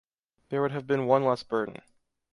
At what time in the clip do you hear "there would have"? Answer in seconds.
0.49-0.87